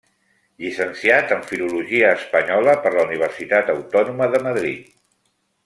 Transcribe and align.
Llicenciat 0.61 1.33
en 1.35 1.43
Filologia 1.51 2.09
Espanyola 2.21 2.75
per 2.87 2.95
la 2.97 3.05
Universitat 3.05 3.71
Autònoma 3.77 4.31
de 4.37 4.43
Madrid. 4.49 4.93